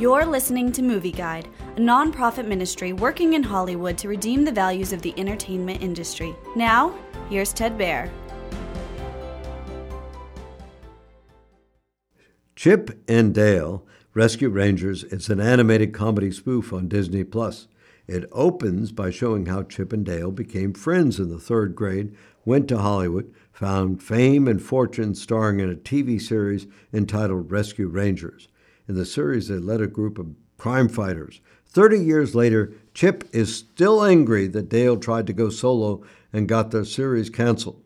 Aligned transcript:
You're 0.00 0.24
listening 0.24 0.72
to 0.72 0.82
Movie 0.82 1.12
Guide, 1.12 1.46
a 1.76 1.78
nonprofit 1.78 2.46
ministry 2.46 2.94
working 2.94 3.34
in 3.34 3.42
Hollywood 3.42 3.98
to 3.98 4.08
redeem 4.08 4.46
the 4.46 4.50
values 4.50 4.94
of 4.94 5.02
the 5.02 5.12
entertainment 5.18 5.82
industry. 5.82 6.34
Now, 6.56 6.94
here's 7.28 7.52
Ted 7.52 7.76
Baehr. 7.76 8.08
Chip 12.56 12.98
and 13.08 13.34
Dale 13.34 13.86
Rescue 14.14 14.48
Rangers 14.48 15.04
is 15.04 15.28
an 15.28 15.38
animated 15.38 15.92
comedy 15.92 16.30
spoof 16.30 16.72
on 16.72 16.88
Disney 16.88 17.22
Plus. 17.22 17.68
It 18.06 18.26
opens 18.32 18.92
by 18.92 19.10
showing 19.10 19.44
how 19.44 19.64
Chip 19.64 19.92
and 19.92 20.06
Dale 20.06 20.30
became 20.30 20.72
friends 20.72 21.18
in 21.20 21.28
the 21.28 21.38
third 21.38 21.74
grade, 21.74 22.16
went 22.46 22.68
to 22.68 22.78
Hollywood, 22.78 23.34
found 23.52 24.02
fame 24.02 24.48
and 24.48 24.62
fortune 24.62 25.14
starring 25.14 25.60
in 25.60 25.70
a 25.70 25.74
TV 25.74 26.18
series 26.18 26.66
entitled 26.90 27.52
Rescue 27.52 27.88
Rangers. 27.88 28.48
In 28.88 28.94
the 28.94 29.06
series, 29.06 29.48
they 29.48 29.56
led 29.56 29.80
a 29.80 29.86
group 29.86 30.18
of 30.18 30.34
crime 30.58 30.88
fighters. 30.88 31.40
Thirty 31.66 31.98
years 31.98 32.34
later, 32.34 32.72
Chip 32.94 33.24
is 33.32 33.54
still 33.54 34.04
angry 34.04 34.48
that 34.48 34.68
Dale 34.68 34.96
tried 34.96 35.26
to 35.28 35.32
go 35.32 35.48
solo 35.50 36.02
and 36.32 36.48
got 36.48 36.70
their 36.70 36.84
series 36.84 37.30
canceled. 37.30 37.82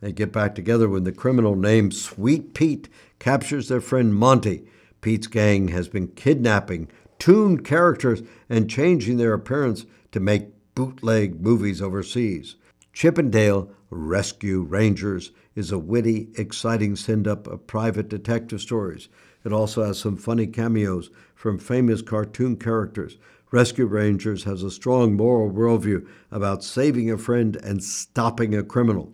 They 0.00 0.12
get 0.12 0.32
back 0.32 0.54
together 0.54 0.88
when 0.88 1.04
the 1.04 1.12
criminal 1.12 1.54
named 1.54 1.94
Sweet 1.94 2.54
Pete 2.54 2.88
captures 3.18 3.68
their 3.68 3.80
friend 3.80 4.14
Monty. 4.14 4.64
Pete's 5.00 5.26
gang 5.26 5.68
has 5.68 5.88
been 5.88 6.08
kidnapping 6.08 6.88
toon 7.18 7.62
characters 7.62 8.22
and 8.48 8.68
changing 8.68 9.18
their 9.18 9.34
appearance 9.34 9.86
to 10.10 10.18
make 10.20 10.48
bootleg 10.74 11.40
movies 11.40 11.80
overseas. 11.80 12.56
Chip 12.92 13.18
and 13.18 13.30
Dale 13.30 13.70
Rescue 13.90 14.62
Rangers 14.62 15.32
is 15.54 15.72
a 15.72 15.78
witty, 15.78 16.28
exciting 16.36 16.96
send 16.96 17.26
up 17.26 17.46
of 17.46 17.66
private 17.66 18.08
detective 18.08 18.60
stories. 18.60 19.08
It 19.44 19.52
also 19.52 19.84
has 19.84 19.98
some 19.98 20.16
funny 20.16 20.46
cameos 20.46 21.10
from 21.34 21.58
famous 21.58 22.02
cartoon 22.02 22.56
characters. 22.56 23.16
Rescue 23.52 23.86
Rangers 23.86 24.44
has 24.44 24.62
a 24.62 24.70
strong 24.70 25.16
moral 25.16 25.50
worldview 25.50 26.06
about 26.30 26.62
saving 26.62 27.10
a 27.10 27.18
friend 27.18 27.56
and 27.56 27.82
stopping 27.82 28.54
a 28.54 28.62
criminal. 28.62 29.12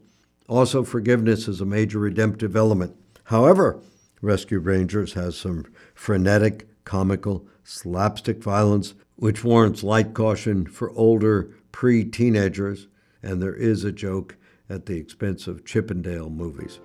Also, 0.48 0.82
forgiveness 0.84 1.48
is 1.48 1.60
a 1.60 1.66
major 1.66 1.98
redemptive 1.98 2.54
element. 2.54 2.94
However, 3.24 3.80
Rescue 4.20 4.58
Rangers 4.58 5.14
has 5.14 5.36
some 5.36 5.64
frenetic, 5.94 6.66
comical, 6.84 7.46
slapstick 7.64 8.42
violence, 8.42 8.94
which 9.16 9.44
warrants 9.44 9.82
light 9.82 10.14
caution 10.14 10.66
for 10.66 10.90
older 10.92 11.54
pre 11.72 12.04
teenagers, 12.04 12.88
and 13.26 13.42
there 13.42 13.54
is 13.54 13.82
a 13.82 13.90
joke 13.90 14.36
at 14.70 14.86
the 14.86 14.96
expense 14.96 15.48
of 15.48 15.64
Chippendale 15.64 16.30
movies. 16.30 16.78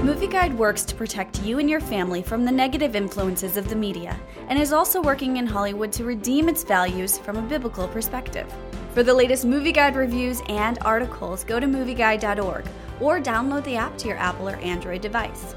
Movie 0.00 0.28
Guide 0.28 0.56
works 0.56 0.84
to 0.84 0.94
protect 0.94 1.42
you 1.42 1.58
and 1.58 1.68
your 1.68 1.80
family 1.80 2.22
from 2.22 2.44
the 2.44 2.52
negative 2.52 2.94
influences 2.94 3.56
of 3.56 3.68
the 3.68 3.74
media 3.74 4.16
and 4.48 4.60
is 4.60 4.72
also 4.72 5.02
working 5.02 5.38
in 5.38 5.46
Hollywood 5.46 5.90
to 5.92 6.04
redeem 6.04 6.48
its 6.48 6.62
values 6.62 7.18
from 7.18 7.36
a 7.36 7.42
biblical 7.42 7.88
perspective. 7.88 8.46
For 8.94 9.02
the 9.02 9.12
latest 9.12 9.44
Movie 9.44 9.72
Guide 9.72 9.96
reviews 9.96 10.40
and 10.48 10.78
articles, 10.82 11.42
go 11.42 11.58
to 11.58 11.66
movieguide.org 11.66 12.64
or 13.00 13.20
download 13.20 13.64
the 13.64 13.74
app 13.74 13.98
to 13.98 14.08
your 14.08 14.18
Apple 14.18 14.48
or 14.48 14.56
Android 14.56 15.00
device. 15.00 15.56